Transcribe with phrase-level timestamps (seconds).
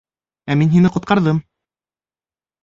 [0.53, 1.43] Ә мин һине ҡотҡарҙым!